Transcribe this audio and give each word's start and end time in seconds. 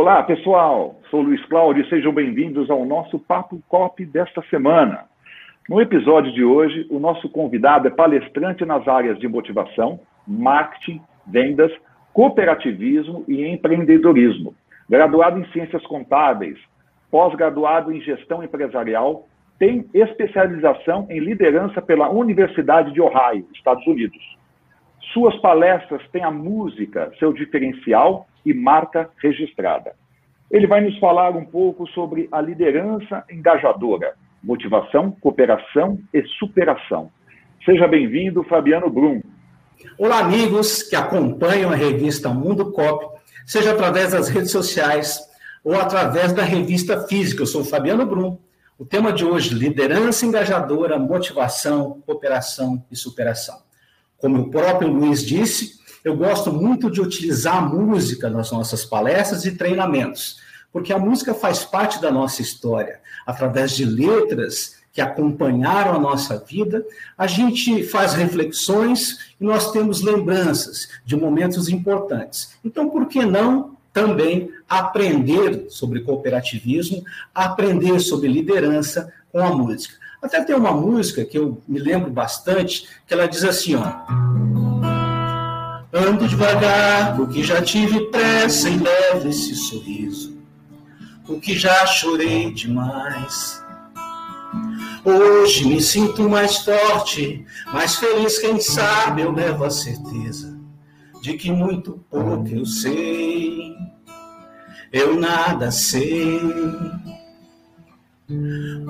Olá, 0.00 0.22
pessoal. 0.22 0.94
Sou 1.10 1.22
Luiz 1.22 1.44
Cláudio 1.46 1.84
e 1.84 1.88
sejam 1.88 2.12
bem-vindos 2.12 2.70
ao 2.70 2.84
nosso 2.84 3.18
Papo 3.18 3.60
Cop 3.68 4.06
desta 4.06 4.40
semana. 4.42 5.06
No 5.68 5.80
episódio 5.80 6.32
de 6.32 6.44
hoje, 6.44 6.86
o 6.88 7.00
nosso 7.00 7.28
convidado 7.28 7.88
é 7.88 7.90
palestrante 7.90 8.64
nas 8.64 8.86
áreas 8.86 9.18
de 9.18 9.26
motivação, 9.26 9.98
marketing, 10.24 11.00
vendas, 11.26 11.72
cooperativismo 12.12 13.24
e 13.26 13.44
empreendedorismo. 13.48 14.54
Graduado 14.88 15.40
em 15.40 15.50
ciências 15.50 15.84
contábeis, 15.88 16.56
pós-graduado 17.10 17.92
em 17.92 18.00
gestão 18.00 18.40
empresarial, 18.40 19.26
tem 19.58 19.84
especialização 19.92 21.08
em 21.10 21.18
liderança 21.18 21.82
pela 21.82 22.08
Universidade 22.08 22.92
de 22.92 23.00
Ohio, 23.00 23.48
Estados 23.52 23.84
Unidos. 23.84 24.38
Suas 25.12 25.36
palestras 25.40 26.08
têm 26.12 26.22
a 26.22 26.30
música, 26.30 27.10
seu 27.18 27.32
diferencial 27.32 28.27
e 28.48 28.54
marca 28.54 29.10
registrada. 29.18 29.92
Ele 30.50 30.66
vai 30.66 30.80
nos 30.80 30.98
falar 30.98 31.36
um 31.36 31.44
pouco 31.44 31.86
sobre 31.88 32.26
a 32.32 32.40
liderança 32.40 33.22
engajadora, 33.30 34.14
motivação, 34.42 35.10
cooperação 35.20 35.98
e 36.14 36.22
superação. 36.38 37.10
Seja 37.62 37.86
bem-vindo, 37.86 38.42
Fabiano 38.44 38.88
Brum. 38.88 39.20
Olá, 39.98 40.20
amigos 40.20 40.82
que 40.82 40.96
acompanham 40.96 41.70
a 41.70 41.76
revista 41.76 42.30
Mundo 42.30 42.72
Cop, 42.72 43.20
seja 43.44 43.72
através 43.72 44.12
das 44.12 44.30
redes 44.30 44.50
sociais 44.50 45.20
ou 45.62 45.78
através 45.78 46.32
da 46.32 46.42
revista 46.42 47.06
física. 47.06 47.42
Eu 47.42 47.46
sou 47.46 47.62
Fabiano 47.62 48.06
Brum. 48.06 48.38
O 48.78 48.86
tema 48.86 49.12
de 49.12 49.26
hoje: 49.26 49.54
liderança 49.54 50.24
engajadora, 50.24 50.98
motivação, 50.98 52.00
cooperação 52.06 52.82
e 52.90 52.96
superação. 52.96 53.58
Como 54.16 54.40
o 54.40 54.50
próprio 54.50 54.88
Luiz 54.88 55.22
disse, 55.22 55.78
eu 56.04 56.16
gosto 56.16 56.52
muito 56.52 56.90
de 56.90 57.00
utilizar 57.00 57.56
a 57.56 57.60
música 57.62 58.30
nas 58.30 58.50
nossas 58.50 58.84
palestras 58.84 59.44
e 59.44 59.52
treinamentos, 59.52 60.40
porque 60.72 60.92
a 60.92 60.98
música 60.98 61.34
faz 61.34 61.64
parte 61.64 62.00
da 62.00 62.10
nossa 62.10 62.42
história. 62.42 63.00
Através 63.26 63.72
de 63.72 63.84
letras 63.84 64.78
que 64.92 65.00
acompanharam 65.00 65.94
a 65.94 65.98
nossa 65.98 66.38
vida, 66.38 66.84
a 67.16 67.26
gente 67.26 67.84
faz 67.84 68.14
reflexões 68.14 69.34
e 69.40 69.44
nós 69.44 69.70
temos 69.70 70.02
lembranças 70.02 70.88
de 71.04 71.16
momentos 71.16 71.68
importantes. 71.68 72.56
Então, 72.64 72.88
por 72.88 73.06
que 73.06 73.24
não 73.24 73.76
também 73.92 74.50
aprender 74.68 75.66
sobre 75.68 76.00
cooperativismo, 76.00 77.02
aprender 77.34 78.00
sobre 78.00 78.28
liderança 78.28 79.12
com 79.30 79.40
a 79.40 79.54
música? 79.54 79.94
Até 80.20 80.42
tem 80.42 80.56
uma 80.56 80.72
música 80.72 81.24
que 81.24 81.38
eu 81.38 81.62
me 81.68 81.78
lembro 81.78 82.10
bastante, 82.10 82.88
que 83.06 83.14
ela 83.14 83.28
diz 83.28 83.44
assim, 83.44 83.76
ó. 83.76 84.67
Ando 85.92 86.28
devagar, 86.28 87.16
porque 87.16 87.42
já 87.42 87.62
tive 87.62 88.10
pressa 88.10 88.68
e 88.68 88.76
leve 88.76 89.30
esse 89.30 89.54
sorriso, 89.54 90.36
porque 91.24 91.56
já 91.56 91.86
chorei 91.86 92.52
demais. 92.52 93.62
Hoje 95.02 95.66
me 95.66 95.80
sinto 95.80 96.28
mais 96.28 96.58
forte, 96.58 97.44
mais 97.72 97.96
feliz, 97.96 98.38
quem 98.38 98.60
sabe 98.60 99.22
eu 99.22 99.32
levo 99.32 99.64
a 99.64 99.70
certeza 99.70 100.58
de 101.20 101.34
que 101.34 101.50
muito 101.50 102.04
pouco 102.10 102.48
eu 102.48 102.64
sei, 102.64 103.74
eu 104.92 105.18
nada 105.18 105.70
sei. 105.70 106.40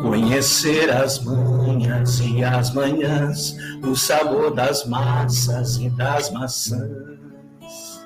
Conhecer 0.03 0.91
as 0.91 1.23
manhas 1.23 2.19
e 2.19 2.43
as 2.43 2.75
manhãs, 2.75 3.57
o 3.85 3.95
sabor 3.95 4.53
das 4.53 4.85
massas 4.85 5.77
e 5.77 5.89
das 5.91 6.33
maçãs. 6.33 8.03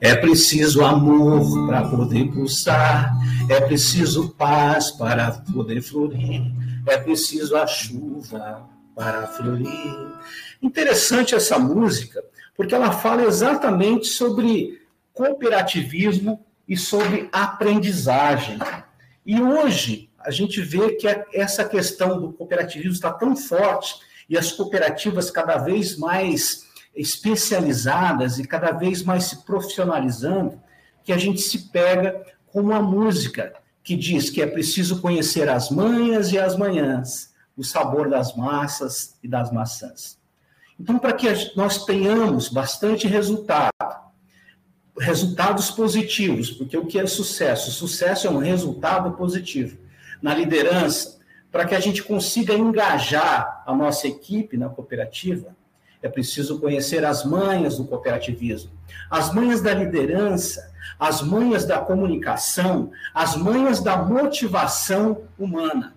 É 0.00 0.14
preciso 0.14 0.84
amor 0.84 1.66
para 1.66 1.88
poder 1.88 2.30
pulsar, 2.30 3.12
é 3.48 3.60
preciso 3.60 4.28
paz 4.34 4.92
para 4.92 5.32
poder 5.52 5.82
florir, 5.82 6.42
é 6.86 6.96
preciso 6.96 7.56
a 7.56 7.66
chuva 7.66 8.68
para 8.94 9.26
florir. 9.26 9.66
Interessante 10.62 11.34
essa 11.34 11.58
música, 11.58 12.22
porque 12.56 12.72
ela 12.72 12.92
fala 12.92 13.24
exatamente 13.24 14.06
sobre 14.06 14.80
cooperativismo 15.12 16.46
e 16.68 16.76
sobre 16.76 17.28
aprendizagem. 17.32 18.60
E 19.28 19.42
hoje 19.42 20.08
a 20.18 20.30
gente 20.30 20.58
vê 20.62 20.94
que 20.94 21.06
essa 21.34 21.62
questão 21.62 22.18
do 22.18 22.32
cooperativismo 22.32 22.94
está 22.94 23.12
tão 23.12 23.36
forte 23.36 23.96
e 24.26 24.38
as 24.38 24.52
cooperativas 24.52 25.30
cada 25.30 25.58
vez 25.58 25.98
mais 25.98 26.66
especializadas 26.96 28.38
e 28.38 28.44
cada 28.46 28.72
vez 28.72 29.02
mais 29.02 29.24
se 29.24 29.44
profissionalizando, 29.44 30.58
que 31.04 31.12
a 31.12 31.18
gente 31.18 31.42
se 31.42 31.68
pega 31.68 32.24
com 32.46 32.62
uma 32.62 32.80
música 32.80 33.52
que 33.84 33.94
diz 33.94 34.30
que 34.30 34.40
é 34.40 34.46
preciso 34.46 35.02
conhecer 35.02 35.46
as 35.46 35.68
manhas 35.68 36.32
e 36.32 36.38
as 36.38 36.56
manhãs, 36.56 37.34
o 37.54 37.62
sabor 37.62 38.08
das 38.08 38.34
massas 38.34 39.18
e 39.22 39.28
das 39.28 39.52
maçãs. 39.52 40.18
Então, 40.80 40.98
para 40.98 41.12
que 41.12 41.26
nós 41.54 41.84
tenhamos 41.84 42.48
bastante 42.48 43.06
resultado, 43.06 43.74
resultados 45.00 45.70
positivos, 45.70 46.50
porque 46.50 46.76
o 46.76 46.86
que 46.86 46.98
é 46.98 47.06
sucesso? 47.06 47.70
Sucesso 47.70 48.26
é 48.26 48.30
um 48.30 48.38
resultado 48.38 49.12
positivo 49.12 49.78
na 50.20 50.34
liderança, 50.34 51.18
para 51.50 51.64
que 51.64 51.74
a 51.74 51.80
gente 51.80 52.02
consiga 52.02 52.52
engajar 52.52 53.62
a 53.66 53.74
nossa 53.74 54.06
equipe 54.06 54.56
na 54.56 54.68
cooperativa, 54.68 55.56
é 56.02 56.08
preciso 56.08 56.60
conhecer 56.60 57.04
as 57.04 57.24
manhas 57.24 57.76
do 57.76 57.84
cooperativismo, 57.84 58.70
as 59.10 59.32
manhas 59.32 59.60
da 59.60 59.74
liderança, 59.74 60.70
as 60.98 61.22
manhas 61.22 61.64
da 61.64 61.78
comunicação, 61.78 62.90
as 63.14 63.36
manhas 63.36 63.80
da 63.80 63.96
motivação 63.96 65.22
humana. 65.38 65.94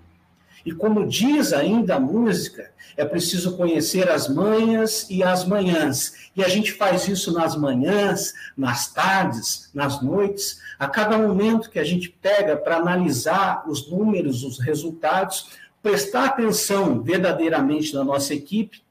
E 0.66 0.72
como 0.72 1.08
diz 1.08 1.54
ainda 1.54 1.96
a 1.96 2.00
música, 2.00 2.72
é 2.96 3.06
preciso 3.06 3.58
conhecer 3.58 4.10
as 4.10 4.28
manhas 4.28 5.08
e 5.10 5.24
as 5.24 5.46
manhãs. 5.46 6.30
E 6.36 6.44
a 6.44 6.48
gente 6.48 6.72
faz 6.72 7.08
isso 7.08 7.32
nas 7.34 7.56
manhãs, 7.56 8.34
nas 8.56 8.92
tardes, 8.94 9.70
nas 9.74 10.02
noites, 10.02 10.60
a 10.78 10.88
cada 10.88 11.18
momento 11.18 11.70
que 11.70 11.80
a 11.80 11.84
gente 11.84 12.10
pega 12.10 12.56
para 12.56 12.78
analisar 12.78 13.64
os 13.68 13.90
números, 13.90 14.44
os 14.44 14.60
resultados, 14.60 15.50
prestar 15.82 16.26
atenção 16.26 17.02
verdadeiramente 17.02 17.94
na 17.94 18.04
nossa 18.04 18.34
equipe 18.34 18.82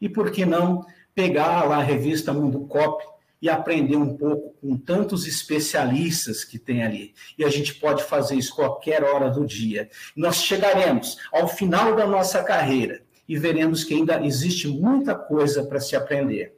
e, 0.00 0.08
por 0.08 0.30
que 0.30 0.46
não, 0.46 0.86
pegar 1.14 1.64
lá 1.64 1.78
a 1.78 1.82
revista 1.82 2.32
Mundo 2.32 2.60
Cop 2.60 3.04
e 3.40 3.48
aprender 3.48 3.96
um 3.96 4.16
pouco 4.16 4.54
com 4.60 4.76
tantos 4.76 5.26
especialistas 5.26 6.44
que 6.44 6.58
tem 6.58 6.82
ali. 6.82 7.14
E 7.36 7.44
a 7.44 7.48
gente 7.48 7.74
pode 7.74 8.02
fazer 8.04 8.34
isso 8.34 8.54
qualquer 8.54 9.04
hora 9.04 9.30
do 9.30 9.46
dia. 9.46 9.88
Nós 10.16 10.36
chegaremos 10.36 11.18
ao 11.32 11.46
final 11.46 11.94
da 11.94 12.06
nossa 12.06 12.42
carreira 12.42 13.02
e 13.28 13.38
veremos 13.38 13.84
que 13.84 13.94
ainda 13.94 14.24
existe 14.24 14.66
muita 14.66 15.14
coisa 15.14 15.64
para 15.64 15.80
se 15.80 15.94
aprender. 15.94 16.56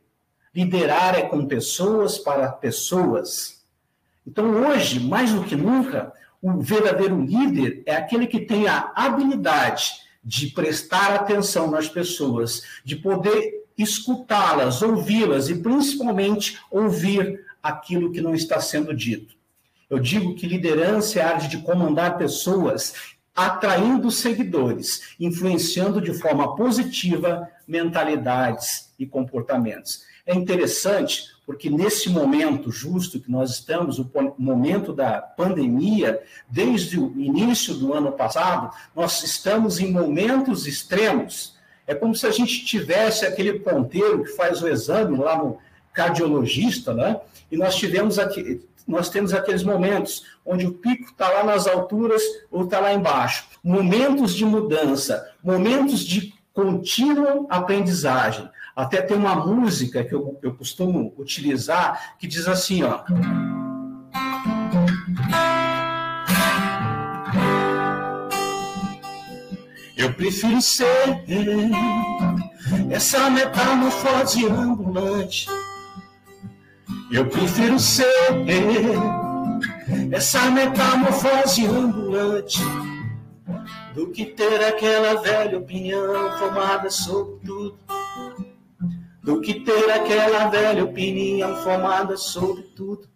Liderar 0.55 1.19
é 1.19 1.23
com 1.23 1.47
pessoas 1.47 2.19
para 2.19 2.51
pessoas. 2.51 3.65
Então, 4.27 4.51
hoje, 4.51 5.01
mais 5.01 5.33
do 5.33 5.45
que 5.45 5.57
nunca, 5.57 6.13
o 6.43 6.61
verdadeiro 6.61 7.21
líder 7.21 7.83
é 7.87 7.95
aquele 7.95 8.27
que 8.27 8.41
tem 8.41 8.67
a 8.67 8.93
habilidade 8.95 9.93
de 10.23 10.49
prestar 10.49 11.15
atenção 11.15 11.71
nas 11.71 11.89
pessoas, 11.89 12.63
de 12.85 12.97
poder 12.97 13.60
escutá-las, 13.83 14.83
ouvi-las 14.83 15.49
e 15.49 15.57
principalmente 15.57 16.59
ouvir 16.71 17.45
aquilo 17.63 18.13
que 18.13 18.21
não 18.21 18.35
está 18.35 18.61
sendo 18.61 18.95
dito. 18.95 19.35
Eu 19.89 19.99
digo 19.99 20.35
que 20.35 20.47
liderança 20.47 21.19
é 21.19 21.23
a 21.23 21.31
arte 21.31 21.49
de 21.49 21.59
comandar 21.59 22.17
pessoas, 22.17 22.95
atraindo 23.35 24.11
seguidores, 24.11 25.15
influenciando 25.19 26.01
de 26.01 26.15
forma 26.15 26.55
positiva 26.55 27.49
mentalidades 27.67 28.93
e 28.99 29.07
comportamentos. 29.07 30.05
É 30.27 30.35
interessante 30.35 31.25
porque 31.45 31.69
nesse 31.69 32.09
momento 32.09 32.71
justo 32.71 33.19
que 33.19 33.31
nós 33.31 33.51
estamos, 33.51 33.99
o 33.99 34.09
momento 34.39 34.93
da 34.93 35.21
pandemia, 35.21 36.23
desde 36.49 37.01
o 37.01 37.13
início 37.21 37.75
do 37.75 37.93
ano 37.93 38.13
passado, 38.13 38.73
nós 38.95 39.25
estamos 39.25 39.81
em 39.81 39.91
momentos 39.91 40.69
extremos 40.69 41.59
é 41.91 41.95
como 41.97 42.15
se 42.15 42.25
a 42.25 42.31
gente 42.31 42.65
tivesse 42.65 43.27
aquele 43.27 43.59
ponteiro 43.59 44.23
que 44.23 44.31
faz 44.31 44.63
o 44.63 44.69
exame 44.69 45.19
lá 45.19 45.37
no 45.37 45.59
cardiologista, 45.93 46.95
né? 46.95 47.21
E 47.51 47.57
nós 47.57 47.75
tivemos 47.75 48.17
aqui, 48.17 48.65
nós 48.87 49.09
temos 49.09 49.35
aqueles 49.35 49.65
momentos 49.65 50.25
onde 50.47 50.69
o 50.69 50.75
pico 50.75 51.11
está 51.11 51.29
lá 51.29 51.43
nas 51.43 51.67
alturas 51.67 52.23
ou 52.49 52.63
está 52.63 52.79
lá 52.79 52.95
embaixo. 52.95 53.49
Momentos 53.61 54.37
de 54.37 54.45
mudança, 54.45 55.33
momentos 55.43 56.05
de 56.07 56.33
contínua 56.55 57.45
aprendizagem. 57.51 58.49
Até 58.77 59.03
tem 59.03 59.17
uma 59.17 59.35
música 59.35 60.05
que 60.05 60.15
eu, 60.15 60.39
eu 60.45 60.55
costumo 60.55 61.13
utilizar 61.19 62.17
que 62.21 62.29
diz 62.29 62.47
assim, 62.47 62.85
ó. 62.85 63.03
Eu 70.01 70.15
prefiro 70.15 70.63
ser 70.63 70.87
essa 72.91 73.29
metamorfose 73.29 74.47
ambulante. 74.47 75.47
Eu 77.13 77.27
prefiro 77.27 77.79
ser 77.79 78.07
essa 80.11 80.51
metamorfose 80.51 81.67
ambulante 81.67 82.61
do 83.95 84.09
que 84.09 84.25
ter 84.25 84.65
aquela 84.65 85.21
velha 85.21 85.59
opinião 85.59 86.39
formada 86.39 86.89
sobre 86.89 87.39
tudo, 87.45 87.79
do 89.23 89.39
que 89.43 89.61
ter 89.61 89.91
aquela 89.91 90.49
velha 90.49 90.83
opinião 90.83 91.63
formada 91.63 92.17
sobre 92.17 92.63
tudo. 92.75 93.07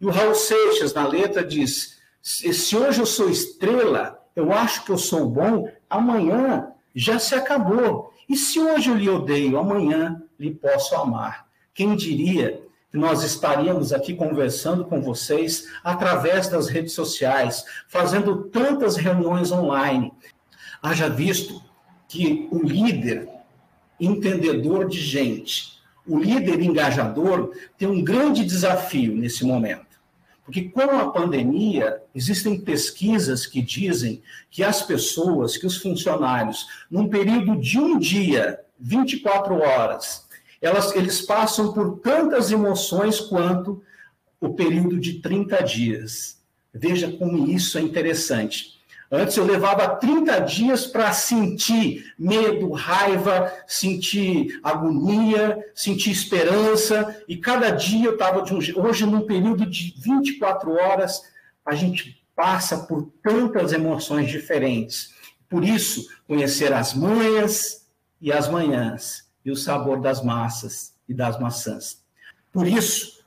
E 0.00 0.06
o 0.06 0.10
Raul 0.10 0.36
Seixas, 0.36 0.94
na 0.94 1.08
letra, 1.08 1.42
diz: 1.42 1.98
se 2.22 2.76
hoje 2.76 3.00
eu 3.00 3.06
sou 3.06 3.28
estrela, 3.28 4.19
eu 4.40 4.52
acho 4.52 4.84
que 4.84 4.90
eu 4.90 4.98
sou 4.98 5.28
bom, 5.28 5.70
amanhã 5.88 6.68
já 6.94 7.18
se 7.18 7.34
acabou. 7.34 8.12
E 8.28 8.36
se 8.36 8.58
hoje 8.58 8.90
eu 8.90 8.96
lhe 8.96 9.08
odeio, 9.08 9.58
amanhã 9.58 10.22
lhe 10.38 10.50
posso 10.50 10.94
amar. 10.94 11.46
Quem 11.74 11.94
diria 11.94 12.60
que 12.90 12.98
nós 12.98 13.22
estaríamos 13.22 13.92
aqui 13.92 14.14
conversando 14.14 14.84
com 14.84 15.00
vocês 15.00 15.68
através 15.84 16.48
das 16.48 16.68
redes 16.68 16.92
sociais, 16.92 17.64
fazendo 17.88 18.44
tantas 18.44 18.96
reuniões 18.96 19.52
online. 19.52 20.12
Haja 20.82 21.08
visto 21.08 21.62
que 22.08 22.48
o 22.50 22.58
líder 22.58 23.28
entendedor 24.00 24.88
de 24.88 24.98
gente, 24.98 25.78
o 26.06 26.18
líder 26.18 26.60
engajador, 26.60 27.54
tem 27.78 27.86
um 27.86 28.02
grande 28.02 28.44
desafio 28.44 29.14
nesse 29.14 29.44
momento. 29.44 29.89
Porque 30.50 30.68
com 30.68 30.80
a 30.80 31.08
pandemia, 31.12 32.02
existem 32.12 32.60
pesquisas 32.60 33.46
que 33.46 33.62
dizem 33.62 34.20
que 34.50 34.64
as 34.64 34.82
pessoas, 34.82 35.56
que 35.56 35.64
os 35.64 35.76
funcionários, 35.76 36.66
num 36.90 37.08
período 37.08 37.56
de 37.56 37.78
um 37.78 37.96
dia, 37.96 38.58
24 38.76 39.54
horas, 39.54 40.26
elas, 40.60 40.92
eles 40.96 41.20
passam 41.20 41.72
por 41.72 42.00
tantas 42.00 42.50
emoções 42.50 43.20
quanto 43.20 43.80
o 44.40 44.48
período 44.48 44.98
de 44.98 45.20
30 45.20 45.62
dias. 45.62 46.40
Veja 46.74 47.12
como 47.12 47.48
isso 47.48 47.78
é 47.78 47.80
interessante. 47.80 48.79
Antes 49.12 49.36
eu 49.36 49.44
levava 49.44 49.96
30 49.96 50.38
dias 50.40 50.86
para 50.86 51.12
sentir 51.12 52.12
medo, 52.16 52.70
raiva, 52.70 53.52
sentir 53.66 54.60
agonia, 54.62 55.58
sentir 55.74 56.12
esperança, 56.12 57.20
e 57.26 57.36
cada 57.36 57.70
dia 57.70 58.06
eu 58.06 58.12
estava 58.12 58.42
de 58.42 58.54
um. 58.54 58.58
Hoje, 58.80 59.04
num 59.04 59.22
período 59.22 59.66
de 59.66 59.94
24 59.98 60.72
horas, 60.72 61.22
a 61.66 61.74
gente 61.74 62.24
passa 62.36 62.78
por 62.78 63.10
tantas 63.20 63.72
emoções 63.72 64.30
diferentes. 64.30 65.12
Por 65.48 65.64
isso, 65.64 66.06
conhecer 66.28 66.72
as 66.72 66.94
manhas 66.94 67.88
e 68.20 68.32
as 68.32 68.48
manhãs 68.48 69.28
e 69.44 69.50
o 69.50 69.56
sabor 69.56 70.00
das 70.00 70.22
massas 70.22 70.94
e 71.08 71.14
das 71.14 71.38
maçãs. 71.40 72.00
Por 72.52 72.66
isso, 72.66 73.24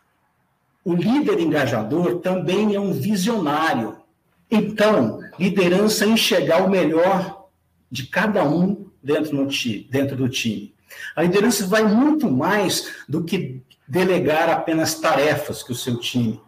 o 0.86 0.94
líder 0.94 1.40
engajador 1.40 2.20
também 2.20 2.74
é 2.74 2.80
um 2.80 2.94
visionário. 2.94 4.03
Então, 4.56 5.20
liderança 5.40 6.06
é 6.06 6.10
enxergar 6.10 6.64
o 6.64 6.70
melhor 6.70 7.48
de 7.90 8.06
cada 8.06 8.44
um 8.48 8.86
dentro, 9.02 9.48
time, 9.48 9.88
dentro 9.90 10.16
do 10.16 10.30
time. 10.30 10.76
A 11.16 11.24
liderança 11.24 11.66
vai 11.66 11.84
muito 11.84 12.30
mais 12.30 12.88
do 13.10 13.24
que 13.24 13.64
delegar 13.88 14.50
apenas 14.50 14.94
tarefas 14.94 15.64
que 15.64 15.72
o 15.72 15.76
seu 15.76 15.98
time, 15.98 16.40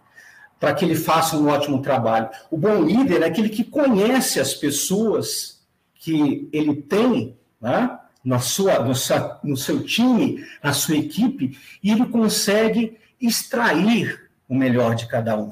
para 0.59 0.75
que 0.75 0.85
ele 0.85 0.93
faça 0.93 1.35
um 1.35 1.47
ótimo 1.47 1.81
trabalho. 1.81 2.29
O 2.51 2.57
bom 2.57 2.83
líder 2.83 3.23
é 3.23 3.25
aquele 3.25 3.49
que 3.49 3.63
conhece 3.63 4.39
as 4.39 4.53
pessoas 4.53 5.65
que 5.95 6.47
ele 6.53 6.75
tem, 6.75 7.35
né? 7.59 7.97
na 8.23 8.39
sua, 8.39 8.83
no, 8.83 8.93
seu, 8.93 9.31
no 9.43 9.57
seu 9.57 9.83
time, 9.83 10.45
na 10.63 10.73
sua 10.73 10.95
equipe, 10.95 11.57
e 11.81 11.91
ele 11.91 12.05
consegue 12.05 12.99
extrair 13.19 14.29
o 14.47 14.53
melhor 14.53 14.93
de 14.93 15.07
cada 15.07 15.35
um. 15.35 15.49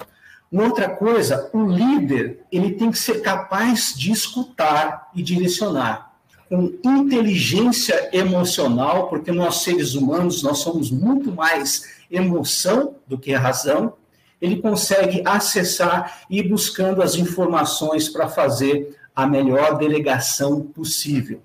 Outra 0.53 0.87
coisa, 0.87 1.49
o 1.51 1.65
líder 1.65 2.45
ele 2.51 2.73
tem 2.73 2.91
que 2.91 2.99
ser 2.99 3.21
capaz 3.21 3.95
de 3.97 4.11
escutar 4.11 5.09
e 5.15 5.23
direcionar 5.23 6.13
com 6.47 6.71
inteligência 6.83 8.15
emocional, 8.15 9.09
porque 9.09 9.31
nós 9.31 9.63
seres 9.63 9.95
humanos 9.95 10.43
nós 10.43 10.59
somos 10.59 10.91
muito 10.91 11.31
mais 11.31 12.03
emoção 12.11 12.97
do 13.07 13.17
que 13.17 13.33
razão. 13.33 13.93
Ele 14.39 14.61
consegue 14.61 15.23
acessar 15.25 16.21
e 16.29 16.37
ir 16.37 16.47
buscando 16.47 17.01
as 17.01 17.15
informações 17.15 18.07
para 18.07 18.29
fazer 18.29 18.95
a 19.15 19.25
melhor 19.25 19.79
delegação 19.79 20.61
possível. 20.61 21.41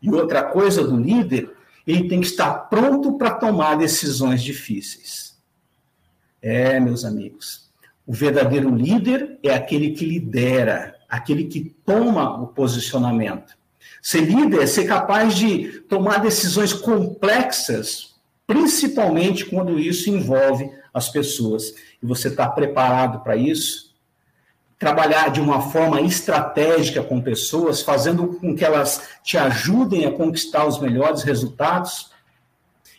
E 0.00 0.08
outra 0.12 0.44
coisa 0.44 0.86
do 0.86 0.96
líder, 0.96 1.50
ele 1.84 2.08
tem 2.08 2.20
que 2.20 2.26
estar 2.28 2.52
pronto 2.68 3.14
para 3.14 3.32
tomar 3.32 3.76
decisões 3.76 4.40
difíceis. 4.40 5.36
É, 6.40 6.78
meus 6.78 7.04
amigos, 7.04 7.71
o 8.06 8.12
verdadeiro 8.12 8.74
líder 8.74 9.38
é 9.42 9.54
aquele 9.54 9.90
que 9.90 10.04
lidera, 10.04 10.96
aquele 11.08 11.44
que 11.44 11.74
toma 11.84 12.42
o 12.42 12.48
posicionamento. 12.48 13.56
Ser 14.00 14.22
líder 14.22 14.62
é 14.62 14.66
ser 14.66 14.86
capaz 14.86 15.34
de 15.34 15.80
tomar 15.88 16.18
decisões 16.18 16.72
complexas, 16.72 18.16
principalmente 18.46 19.46
quando 19.46 19.78
isso 19.78 20.10
envolve 20.10 20.70
as 20.92 21.08
pessoas. 21.08 21.74
E 22.02 22.06
você 22.06 22.28
está 22.28 22.48
preparado 22.48 23.20
para 23.20 23.36
isso? 23.36 23.92
trabalhar 24.82 25.30
de 25.30 25.40
uma 25.40 25.60
forma 25.60 26.00
estratégica 26.00 27.04
com 27.04 27.20
pessoas, 27.20 27.82
fazendo 27.82 28.26
com 28.40 28.52
que 28.52 28.64
elas 28.64 29.10
te 29.22 29.38
ajudem 29.38 30.06
a 30.06 30.10
conquistar 30.10 30.66
os 30.66 30.80
melhores 30.80 31.22
resultados. 31.22 32.10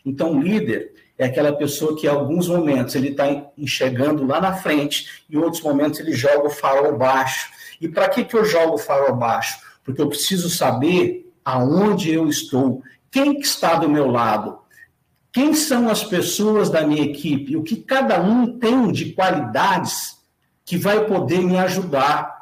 Então, 0.05 0.41
líder 0.41 0.93
é 1.17 1.25
aquela 1.25 1.53
pessoa 1.53 1.95
que, 1.95 2.07
em 2.07 2.09
alguns 2.09 2.47
momentos, 2.47 2.95
ele 2.95 3.09
está 3.09 3.25
enxergando 3.57 4.25
lá 4.25 4.41
na 4.41 4.53
frente, 4.53 5.23
em 5.29 5.37
outros 5.37 5.61
momentos, 5.61 5.99
ele 5.99 6.13
joga 6.13 6.47
o 6.47 6.49
farol 6.49 6.97
baixo. 6.97 7.51
E 7.79 7.87
para 7.87 8.09
que, 8.09 8.23
que 8.23 8.35
eu 8.35 8.43
jogo 8.43 8.75
o 8.75 8.79
farol 8.79 9.15
baixo? 9.15 9.59
Porque 9.83 10.01
eu 10.01 10.09
preciso 10.09 10.49
saber 10.49 11.31
aonde 11.45 12.11
eu 12.11 12.27
estou, 12.27 12.81
quem 13.11 13.35
que 13.35 13.45
está 13.45 13.75
do 13.75 13.89
meu 13.89 14.09
lado, 14.09 14.57
quem 15.31 15.53
são 15.53 15.89
as 15.89 16.03
pessoas 16.03 16.69
da 16.69 16.85
minha 16.85 17.03
equipe, 17.03 17.57
o 17.57 17.63
que 17.63 17.75
cada 17.75 18.21
um 18.21 18.57
tem 18.57 18.91
de 18.91 19.13
qualidades 19.13 20.17
que 20.65 20.77
vai 20.77 21.05
poder 21.05 21.41
me 21.41 21.57
ajudar 21.57 22.33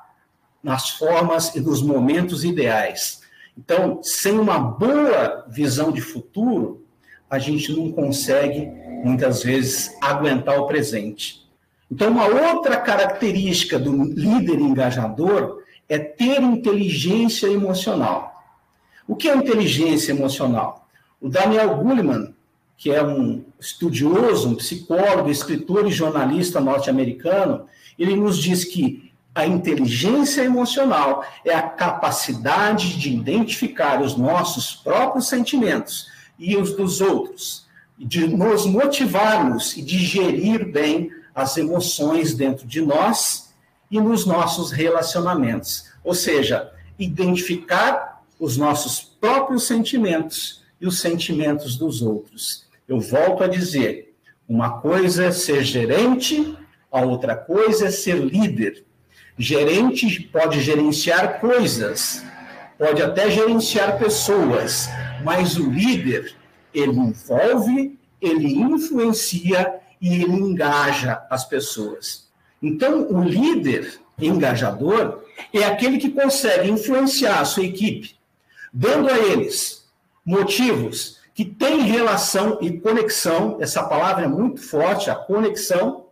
nas 0.64 0.92
formas 0.92 1.56
e 1.56 1.60
nos 1.60 1.82
momentos 1.82 2.44
ideais. 2.44 3.22
Então, 3.58 4.00
sem 4.04 4.38
uma 4.38 4.60
boa 4.60 5.46
visão 5.50 5.92
de 5.92 6.02
futuro, 6.02 6.86
a 7.32 7.40
gente 7.40 7.72
não 7.72 7.90
consegue, 7.90 8.70
muitas 9.06 9.42
vezes, 9.42 9.96
aguentar 10.02 10.60
o 10.60 10.68
presente. 10.68 11.48
Então, 11.90 12.12
uma 12.12 12.26
outra 12.26 12.76
característica 12.76 13.80
do 13.80 14.04
líder 14.04 14.60
engajador 14.60 15.64
é 15.88 15.98
ter 15.98 16.42
inteligência 16.42 17.48
emocional. 17.48 18.44
O 19.08 19.16
que 19.16 19.30
é 19.30 19.36
inteligência 19.36 20.12
emocional? 20.12 20.86
O 21.22 21.30
Daniel 21.30 21.78
Goleman, 21.78 22.34
que 22.78 22.92
é 22.92 23.02
um 23.02 23.46
estudioso, 23.58 24.50
um 24.50 24.56
psicólogo, 24.56 25.30
escritor 25.30 25.88
e 25.88 25.92
jornalista 25.92 26.60
norte-americano, 26.60 27.66
ele 27.98 28.16
nos 28.16 28.38
diz 28.38 28.66
que 28.66 29.10
a 29.34 29.46
inteligência 29.46 30.42
emocional 30.42 31.24
é 31.46 31.54
a 31.54 31.62
capacidade 31.62 33.00
de 33.00 33.14
identificar 33.14 34.02
os 34.02 34.18
nossos 34.18 34.76
próprios 34.76 35.30
sentimentos 35.30 36.12
e 36.42 36.58
os 36.58 36.74
dos 36.74 37.00
outros, 37.00 37.68
de 37.98 38.28
nos 38.28 38.66
motivarmos 38.66 39.78
e 39.78 39.82
de 39.82 39.98
gerir 40.00 40.72
bem 40.72 41.12
as 41.36 41.56
emoções 41.56 42.34
dentro 42.34 42.68
de 42.68 42.82
nós 42.82 43.54
e 43.90 44.02
nos 44.02 44.26
nossos 44.26 44.72
relacionamentos. 44.72 45.86
Ou 46.04 46.16
seja, 46.16 46.72
identificar 46.98 48.24
os 48.40 48.58
nossos 48.58 49.00
próprios 49.00 49.68
sentimentos 49.68 50.64
e 50.82 50.88
os 50.88 51.00
sentimentos 51.00 51.78
dos 51.78 52.02
outros. 52.02 52.66
Eu 52.88 53.00
volto 53.00 53.44
a 53.44 53.48
dizer: 53.48 54.16
uma 54.50 54.82
coisa 54.82 55.26
é 55.26 55.32
ser 55.32 55.64
gerente 55.64 56.58
a 56.92 57.02
outra 57.02 57.36
coisa 57.36 57.88
é 57.88 57.92
ser 57.92 58.18
líder. 58.18 58.84
Gerente 59.38 60.20
pode 60.24 60.60
gerenciar 60.62 61.40
coisas, 61.40 62.22
pode 62.78 63.02
até 63.02 63.32
gerenciar 63.32 63.98
pessoas, 63.98 64.90
mas 65.24 65.58
o 65.58 65.70
líder, 65.70 66.36
ele 66.74 66.98
envolve, 66.98 67.98
ele 68.22 68.54
influencia 68.54 69.80
e 70.00 70.22
ele 70.22 70.34
engaja 70.34 71.26
as 71.30 71.46
pessoas. 71.46 72.30
Então, 72.62 73.08
o 73.10 73.24
líder 73.24 74.00
engajador 74.20 75.24
é 75.54 75.64
aquele 75.64 75.98
que 75.98 76.12
consegue 76.12 76.70
influenciar 76.70 77.40
a 77.40 77.46
sua 77.46 77.64
equipe, 77.64 78.16
dando 78.74 79.10
a 79.10 79.18
eles 79.18 79.82
motivos 80.26 81.20
que 81.34 81.46
têm 81.46 81.82
relação 81.82 82.58
e 82.62 82.80
conexão, 82.80 83.58
essa 83.60 83.84
palavra 83.84 84.26
é 84.26 84.28
muito 84.28 84.62
forte, 84.62 85.10
a 85.10 85.16
conexão, 85.16 86.06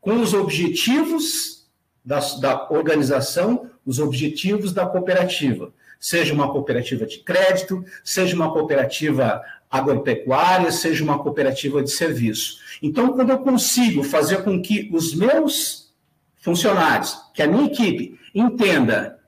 com 0.00 0.20
os 0.20 0.32
objetivos 0.32 1.66
da, 2.04 2.20
da 2.40 2.70
organização, 2.70 3.70
os 3.84 3.98
objetivos 3.98 4.72
da 4.72 4.86
cooperativa. 4.86 5.72
Seja 6.02 6.34
uma 6.34 6.50
cooperativa 6.50 7.06
de 7.06 7.18
crédito, 7.20 7.84
seja 8.02 8.34
uma 8.34 8.52
cooperativa 8.52 9.40
agropecuária, 9.70 10.72
seja 10.72 11.04
uma 11.04 11.20
cooperativa 11.20 11.80
de 11.80 11.92
serviço. 11.92 12.58
Então, 12.82 13.12
quando 13.12 13.30
eu 13.30 13.38
consigo 13.38 14.02
fazer 14.02 14.42
com 14.42 14.60
que 14.60 14.90
os 14.92 15.14
meus 15.14 15.94
funcionários, 16.40 17.16
que 17.32 17.40
a 17.40 17.46
minha 17.46 17.66
equipe 17.66 18.18
entenda 18.34 19.20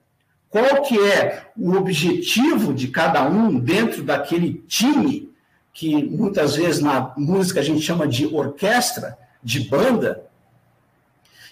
qual 0.51 0.83
que 0.83 0.99
é 0.99 1.47
o 1.57 1.77
objetivo 1.77 2.75
de 2.75 2.89
cada 2.89 3.25
um 3.25 3.57
dentro 3.57 4.03
daquele 4.03 4.55
time 4.67 5.33
que 5.73 6.03
muitas 6.03 6.57
vezes 6.57 6.83
na 6.83 7.15
música 7.17 7.61
a 7.61 7.63
gente 7.63 7.83
chama 7.83 8.09
de 8.09 8.27
orquestra, 8.27 9.17
de 9.41 9.61
banda, 9.61 10.25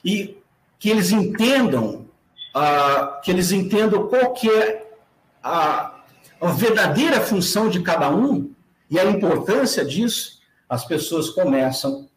e 0.04 0.36
que 0.80 0.90
eles 0.90 1.12
entendam, 1.12 2.06
uh, 2.56 3.20
que 3.22 3.30
eles 3.30 3.52
entendam 3.52 4.08
qual 4.08 4.32
que 4.32 4.50
é 4.50 4.81
a, 5.42 6.00
a 6.40 6.46
verdadeira 6.48 7.20
função 7.20 7.68
de 7.68 7.82
cada 7.82 8.10
um 8.10 8.52
e 8.90 8.98
a 8.98 9.04
importância 9.04 9.84
disso, 9.84 10.40
as 10.68 10.84
pessoas 10.84 11.30
começam 11.30 12.08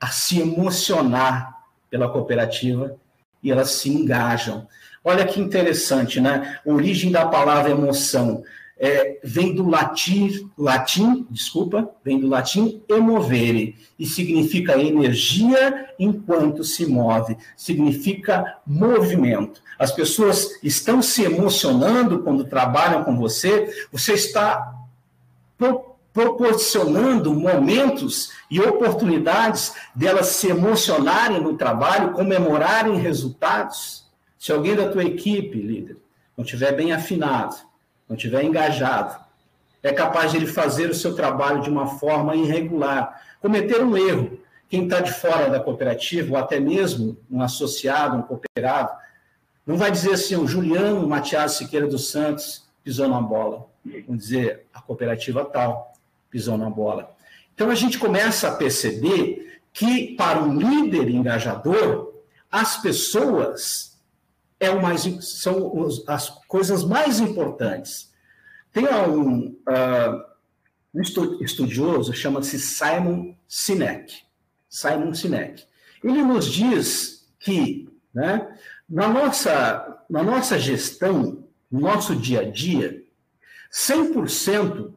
a 0.00 0.08
se 0.08 0.40
emocionar 0.40 1.56
pela 1.90 2.08
cooperativa 2.08 2.96
e 3.42 3.50
elas 3.50 3.70
se 3.70 3.90
engajam. 3.90 4.66
Olha 5.04 5.26
que 5.26 5.40
interessante, 5.40 6.20
né? 6.20 6.60
A 6.66 6.70
origem 6.70 7.10
da 7.10 7.26
palavra 7.26 7.70
emoção 7.70 8.42
é, 8.78 9.18
vem 9.24 9.54
do 9.54 9.68
latim, 9.68 10.50
latim, 10.56 11.26
desculpa, 11.28 11.90
vem 12.04 12.20
do 12.20 12.28
latim 12.28 12.80
emovere, 12.88 13.76
e 13.98 14.06
significa 14.06 14.78
energia 14.78 15.90
enquanto 15.98 16.62
se 16.62 16.86
move, 16.86 17.36
significa 17.56 18.58
movimento. 18.64 19.60
As 19.78 19.90
pessoas 19.90 20.58
estão 20.62 21.02
se 21.02 21.24
emocionando 21.24 22.20
quando 22.20 22.44
trabalham 22.44 23.02
com 23.04 23.16
você, 23.16 23.68
você 23.90 24.14
está 24.14 24.74
pro, 25.56 25.96
proporcionando 26.12 27.34
momentos 27.34 28.30
e 28.50 28.60
oportunidades 28.60 29.74
delas 29.94 30.28
se 30.28 30.48
emocionarem 30.48 31.40
no 31.40 31.56
trabalho, 31.56 32.12
comemorarem 32.12 32.96
resultados. 32.96 34.06
Se 34.38 34.52
alguém 34.52 34.76
da 34.76 34.88
tua 34.88 35.04
equipe, 35.04 35.60
líder, 35.60 35.96
não 36.36 36.44
estiver 36.44 36.72
bem 36.72 36.92
afinado, 36.92 37.67
não 38.08 38.16
estiver 38.16 38.42
engajado, 38.44 39.18
é 39.82 39.92
capaz 39.92 40.32
de 40.32 40.38
ele 40.38 40.46
fazer 40.46 40.90
o 40.90 40.94
seu 40.94 41.14
trabalho 41.14 41.62
de 41.62 41.70
uma 41.70 41.86
forma 41.86 42.34
irregular, 42.34 43.22
cometer 43.40 43.82
um 43.82 43.96
erro. 43.96 44.38
Quem 44.68 44.84
está 44.84 45.00
de 45.00 45.12
fora 45.12 45.48
da 45.48 45.60
cooperativa, 45.60 46.32
ou 46.32 46.36
até 46.36 46.60
mesmo 46.60 47.16
um 47.30 47.40
associado, 47.40 48.16
um 48.16 48.22
cooperado, 48.22 48.90
não 49.64 49.76
vai 49.76 49.90
dizer 49.90 50.14
assim, 50.14 50.36
o 50.36 50.46
Juliano 50.46 51.06
Matias 51.06 51.52
Siqueira 51.52 51.86
dos 51.86 52.10
Santos 52.10 52.66
pisou 52.82 53.08
na 53.08 53.20
bola. 53.20 53.66
Vamos 54.06 54.24
dizer, 54.24 54.66
a 54.72 54.80
cooperativa 54.80 55.44
tal 55.44 55.92
pisou 56.30 56.58
na 56.58 56.68
bola. 56.68 57.14
Então 57.54 57.70
a 57.70 57.74
gente 57.74 57.98
começa 57.98 58.48
a 58.48 58.54
perceber 58.54 59.60
que, 59.72 60.14
para 60.16 60.42
um 60.42 60.58
líder 60.58 61.08
engajador, 61.08 62.14
as 62.50 62.76
pessoas 62.76 63.87
é 64.60 64.70
o 64.70 64.82
mais, 64.82 65.02
são 65.20 65.72
as 66.06 66.28
coisas 66.46 66.84
mais 66.84 67.20
importantes. 67.20 68.12
Tem 68.72 68.84
um, 68.86 69.48
uh, 69.48 70.24
um 70.94 71.00
estudioso, 71.40 72.12
chama-se 72.12 72.58
Simon 72.58 73.34
Sinek. 73.46 74.22
Simon 74.68 75.14
Sinek. 75.14 75.64
Ele 76.02 76.22
nos 76.22 76.46
diz 76.46 77.28
que, 77.38 77.88
né, 78.12 78.56
na, 78.88 79.08
nossa, 79.08 80.04
na 80.08 80.22
nossa 80.22 80.58
gestão, 80.58 81.44
no 81.70 81.80
nosso 81.80 82.14
dia 82.16 82.40
a 82.40 82.50
dia, 82.50 83.02
100% 83.72 84.92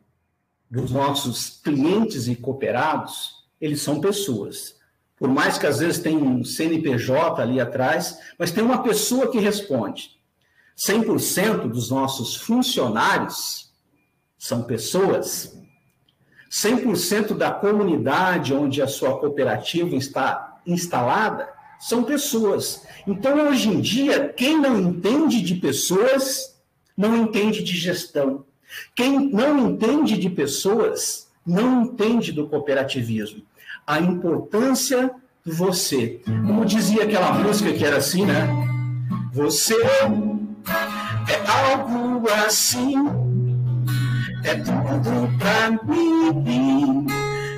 dos 0.70 0.92
nossos 0.92 1.60
clientes 1.62 2.28
e 2.28 2.36
cooperados, 2.36 3.46
eles 3.60 3.82
são 3.82 4.00
pessoas. 4.00 4.80
Por 5.22 5.30
mais 5.30 5.60
que 5.60 5.68
às 5.68 5.78
vezes 5.78 6.00
tenha 6.00 6.18
um 6.18 6.44
CNPJ 6.44 7.40
ali 7.40 7.62
atrás, 7.62 8.18
mas 8.40 8.50
tem 8.50 8.64
uma 8.64 8.82
pessoa 8.82 9.30
que 9.30 9.38
responde. 9.38 10.18
100% 10.76 11.70
dos 11.70 11.92
nossos 11.92 12.36
funcionários 12.38 13.72
são 14.36 14.64
pessoas. 14.64 15.56
100% 16.50 17.38
da 17.38 17.52
comunidade 17.52 18.52
onde 18.52 18.82
a 18.82 18.88
sua 18.88 19.20
cooperativa 19.20 19.96
está 19.96 20.60
instalada 20.66 21.48
são 21.80 22.04
pessoas. 22.04 22.84
Então, 23.06 23.48
hoje 23.48 23.70
em 23.70 23.80
dia, 23.80 24.28
quem 24.30 24.60
não 24.60 24.76
entende 24.82 25.40
de 25.40 25.54
pessoas, 25.54 26.60
não 26.98 27.16
entende 27.16 27.64
de 27.64 27.78
gestão. 27.78 28.44
Quem 28.96 29.30
não 29.30 29.70
entende 29.70 30.18
de 30.18 30.32
pessoas, 30.32 31.30
não 31.46 31.84
entende 31.84 32.32
do 32.32 32.50
cooperativismo 32.50 33.51
a 33.86 34.00
importância 34.00 35.12
de 35.46 35.52
você. 35.52 36.22
Como 36.26 36.66
dizia 36.66 37.04
aquela 37.04 37.34
música 37.34 37.72
que 37.74 37.84
era 37.84 37.98
assim, 37.98 38.26
né? 38.26 38.48
Você 39.34 39.76
é 39.84 41.42
algo 41.50 42.28
assim, 42.46 42.96
é 44.44 44.56
tudo 44.56 45.30
pra 45.38 45.72
mim. 45.86 47.08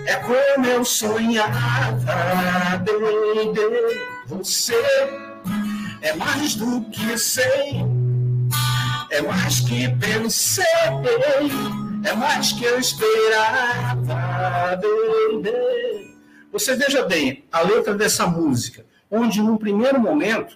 É 0.06 0.16
como 0.16 0.66
eu 0.66 0.84
sonhava, 0.84 2.78
baby. 2.80 4.02
Você 4.28 4.76
é 6.02 6.14
mais 6.14 6.56
do 6.56 6.82
que 6.92 7.18
sei, 7.18 7.86
é 9.10 9.22
mais 9.22 9.62
que 9.62 9.88
pensei, 9.96 10.66
é 12.04 12.14
mais 12.14 12.52
que 12.52 12.66
eu 12.66 12.80
esperava, 12.80 14.78
baby. 14.82 15.93
Você 16.54 16.76
veja 16.76 17.04
bem 17.04 17.44
a 17.52 17.62
letra 17.62 17.96
dessa 17.96 18.28
música, 18.28 18.86
onde 19.10 19.42
num 19.42 19.58
primeiro 19.58 20.00
momento, 20.00 20.56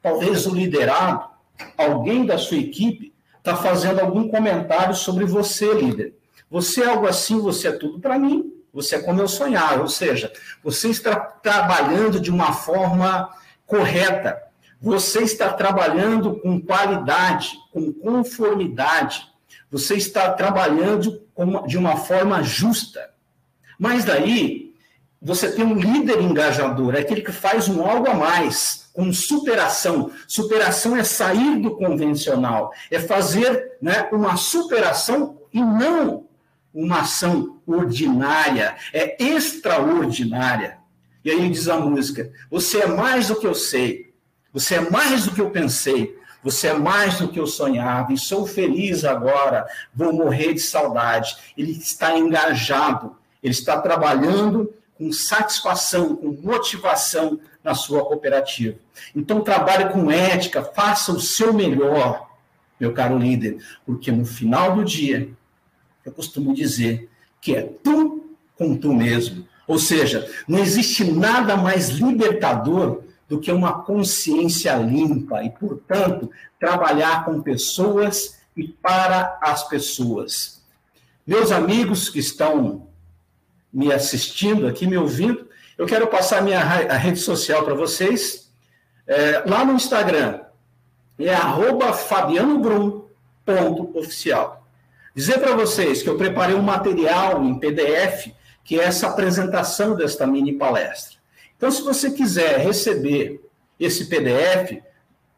talvez 0.00 0.46
o 0.46 0.54
liderado, 0.54 1.28
alguém 1.76 2.24
da 2.24 2.38
sua 2.38 2.56
equipe, 2.56 3.12
está 3.36 3.54
fazendo 3.54 4.00
algum 4.00 4.30
comentário 4.30 4.94
sobre 4.94 5.26
você, 5.26 5.74
líder. 5.74 6.14
Você 6.50 6.82
é 6.82 6.86
algo 6.86 7.06
assim, 7.06 7.38
você 7.38 7.68
é 7.68 7.72
tudo 7.72 8.00
para 8.00 8.18
mim, 8.18 8.50
você 8.72 8.96
é 8.96 9.00
como 9.02 9.20
eu 9.20 9.28
sonhava, 9.28 9.82
ou 9.82 9.88
seja, 9.88 10.32
você 10.64 10.88
está 10.88 11.14
trabalhando 11.16 12.18
de 12.18 12.30
uma 12.30 12.54
forma 12.54 13.28
correta, 13.66 14.42
você 14.80 15.20
está 15.20 15.52
trabalhando 15.52 16.40
com 16.40 16.58
qualidade, 16.58 17.58
com 17.70 17.92
conformidade, 17.92 19.28
você 19.70 19.96
está 19.96 20.32
trabalhando 20.32 21.20
de 21.66 21.76
uma 21.76 21.98
forma 21.98 22.42
justa. 22.42 23.10
Mas 23.78 24.06
daí, 24.06 24.69
você 25.22 25.52
tem 25.52 25.64
um 25.64 25.74
líder 25.74 26.20
engajador, 26.20 26.94
é 26.94 27.00
aquele 27.00 27.20
que 27.20 27.32
faz 27.32 27.68
um 27.68 27.84
algo 27.84 28.08
a 28.08 28.14
mais, 28.14 28.88
com 28.92 29.12
superação. 29.12 30.10
Superação 30.26 30.96
é 30.96 31.04
sair 31.04 31.60
do 31.60 31.76
convencional, 31.76 32.72
é 32.90 32.98
fazer 32.98 33.76
né, 33.82 34.08
uma 34.12 34.36
superação 34.36 35.38
e 35.52 35.60
não 35.60 36.24
uma 36.72 37.00
ação 37.00 37.60
ordinária, 37.66 38.76
é 38.94 39.22
extraordinária. 39.22 40.78
E 41.24 41.30
aí 41.30 41.50
diz 41.50 41.68
a 41.68 41.78
música: 41.78 42.32
Você 42.50 42.78
é 42.78 42.86
mais 42.86 43.28
do 43.28 43.36
que 43.36 43.46
eu 43.46 43.54
sei, 43.54 44.14
você 44.52 44.76
é 44.76 44.90
mais 44.90 45.24
do 45.24 45.32
que 45.32 45.40
eu 45.40 45.50
pensei, 45.50 46.16
você 46.42 46.68
é 46.68 46.72
mais 46.72 47.18
do 47.18 47.28
que 47.28 47.38
eu 47.38 47.46
sonhava, 47.46 48.12
e 48.12 48.18
sou 48.18 48.46
feliz 48.46 49.04
agora, 49.04 49.66
vou 49.94 50.12
morrer 50.12 50.54
de 50.54 50.60
saudade. 50.60 51.36
Ele 51.58 51.72
está 51.72 52.16
engajado, 52.16 53.16
ele 53.42 53.52
está 53.52 53.78
trabalhando 53.80 54.72
com 55.00 55.10
satisfação, 55.10 56.14
com 56.14 56.28
motivação 56.42 57.40
na 57.64 57.74
sua 57.74 58.04
cooperativa. 58.04 58.76
Então, 59.16 59.40
trabalhe 59.40 59.88
com 59.88 60.10
ética, 60.10 60.62
faça 60.62 61.10
o 61.10 61.18
seu 61.18 61.54
melhor, 61.54 62.28
meu 62.78 62.92
caro 62.92 63.18
líder, 63.18 63.64
porque 63.86 64.12
no 64.12 64.26
final 64.26 64.76
do 64.76 64.84
dia, 64.84 65.30
eu 66.04 66.12
costumo 66.12 66.54
dizer 66.54 67.08
que 67.40 67.56
é 67.56 67.62
tu 67.62 68.36
com 68.58 68.76
tu 68.76 68.92
mesmo. 68.92 69.48
Ou 69.66 69.78
seja, 69.78 70.30
não 70.46 70.58
existe 70.58 71.02
nada 71.10 71.56
mais 71.56 71.88
libertador 71.88 73.02
do 73.26 73.40
que 73.40 73.50
uma 73.50 73.82
consciência 73.82 74.74
limpa 74.74 75.42
e, 75.42 75.48
portanto, 75.48 76.30
trabalhar 76.58 77.24
com 77.24 77.40
pessoas 77.40 78.38
e 78.54 78.68
para 78.68 79.38
as 79.40 79.66
pessoas. 79.66 80.62
Meus 81.26 81.50
amigos 81.50 82.10
que 82.10 82.18
estão 82.18 82.89
me 83.72 83.92
assistindo 83.92 84.66
aqui, 84.66 84.84
me 84.86 84.96
ouvindo, 84.96 85.48
eu 85.78 85.86
quero 85.86 86.08
passar 86.08 86.42
minha 86.42 86.60
a 86.60 86.96
rede 86.96 87.18
social 87.18 87.64
para 87.64 87.74
vocês. 87.74 88.50
É, 89.06 89.44
lá 89.46 89.64
no 89.64 89.72
Instagram, 89.72 90.40
é 91.18 91.34
arroba 91.34 91.92
fabianobrum.oficial. 91.92 94.66
Dizer 95.14 95.38
para 95.38 95.54
vocês 95.54 96.02
que 96.02 96.08
eu 96.08 96.16
preparei 96.16 96.54
um 96.54 96.62
material 96.62 97.44
em 97.44 97.58
PDF, 97.58 98.32
que 98.64 98.78
é 98.78 98.84
essa 98.84 99.08
apresentação 99.08 99.96
desta 99.96 100.26
mini 100.26 100.52
palestra. 100.52 101.18
Então, 101.56 101.70
se 101.70 101.82
você 101.82 102.10
quiser 102.10 102.58
receber 102.58 103.40
esse 103.78 104.06
PDF 104.06 104.82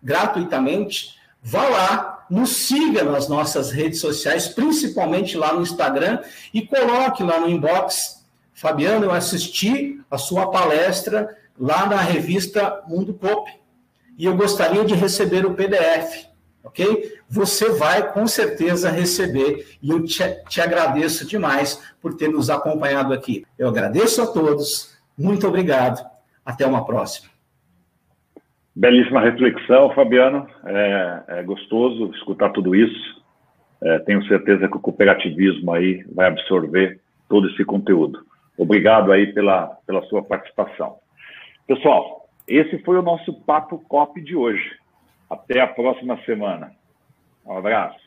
gratuitamente, 0.02 1.16
vá 1.42 1.68
lá, 1.68 2.26
nos 2.28 2.50
siga 2.50 3.04
nas 3.04 3.28
nossas 3.28 3.70
redes 3.70 4.00
sociais, 4.00 4.48
principalmente 4.48 5.36
lá 5.36 5.52
no 5.52 5.62
Instagram, 5.62 6.20
e 6.52 6.62
coloque 6.62 7.22
lá 7.22 7.40
no 7.40 7.48
inbox 7.48 8.21
Fabiano, 8.62 9.06
eu 9.06 9.10
assisti 9.10 10.00
a 10.08 10.16
sua 10.16 10.48
palestra 10.48 11.36
lá 11.58 11.84
na 11.84 11.96
revista 11.96 12.80
Mundo 12.86 13.12
Cop. 13.12 13.50
E 14.16 14.24
eu 14.24 14.36
gostaria 14.36 14.84
de 14.84 14.94
receber 14.94 15.44
o 15.44 15.52
PDF, 15.52 16.28
ok? 16.62 17.12
Você 17.28 17.70
vai 17.70 18.12
com 18.12 18.24
certeza 18.24 18.88
receber 18.88 19.66
e 19.82 19.90
eu 19.90 20.04
te, 20.04 20.22
te 20.48 20.60
agradeço 20.60 21.26
demais 21.26 21.92
por 22.00 22.14
ter 22.14 22.28
nos 22.28 22.50
acompanhado 22.50 23.12
aqui. 23.12 23.44
Eu 23.58 23.66
agradeço 23.66 24.22
a 24.22 24.28
todos, 24.28 24.96
muito 25.18 25.48
obrigado, 25.48 26.08
até 26.46 26.64
uma 26.64 26.86
próxima. 26.86 27.28
Belíssima 28.76 29.22
reflexão, 29.22 29.92
Fabiano. 29.92 30.46
É, 30.64 31.22
é 31.26 31.42
gostoso 31.42 32.12
escutar 32.14 32.50
tudo 32.50 32.76
isso. 32.76 33.20
É, 33.82 33.98
tenho 33.98 34.24
certeza 34.28 34.68
que 34.68 34.76
o 34.76 34.80
cooperativismo 34.80 35.72
aí 35.72 36.04
vai 36.14 36.28
absorver 36.28 37.00
todo 37.28 37.48
esse 37.48 37.64
conteúdo. 37.64 38.24
Obrigado 38.56 39.12
aí 39.12 39.32
pela, 39.32 39.68
pela 39.86 40.02
sua 40.06 40.22
participação. 40.22 40.98
Pessoal, 41.66 42.28
esse 42.46 42.78
foi 42.78 42.98
o 42.98 43.02
nosso 43.02 43.32
Papo 43.44 43.78
COP 43.88 44.20
de 44.20 44.36
hoje. 44.36 44.78
Até 45.30 45.60
a 45.60 45.66
próxima 45.66 46.20
semana. 46.24 46.72
Um 47.46 47.56
abraço. 47.56 48.01